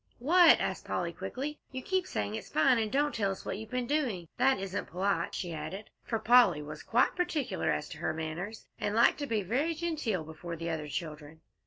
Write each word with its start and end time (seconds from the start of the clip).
"What?" 0.17 0.59
asked 0.59 0.83
Polly, 0.85 1.13
quickly. 1.13 1.59
"You 1.71 1.83
keep 1.83 2.07
saying 2.07 2.33
it's 2.33 2.49
fine, 2.49 2.79
and 2.79 2.91
don't 2.91 3.13
tell 3.13 3.29
us 3.29 3.45
what 3.45 3.59
you've 3.59 3.69
been 3.69 3.85
doing. 3.85 4.29
That 4.37 4.57
isn't 4.57 4.87
polite," 4.87 5.35
she 5.35 5.53
added, 5.53 5.91
for 6.03 6.17
Polly 6.17 6.63
was 6.63 6.81
quite 6.81 7.15
particular 7.15 7.69
as 7.69 7.87
to 7.89 7.99
her 7.99 8.11
manners, 8.11 8.65
and 8.79 8.95
liked 8.95 9.19
to 9.19 9.27
be 9.27 9.43
very 9.43 9.75
genteel 9.75 10.23
before 10.23 10.55
the 10.55 10.71
other 10.71 10.87
children. 10.87 11.41